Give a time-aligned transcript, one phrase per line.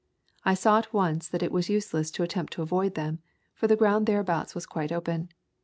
[0.43, 3.19] I saw at once that it was useless to attempt to avoid them,
[3.53, 5.29] for the ground thereabout was quite open.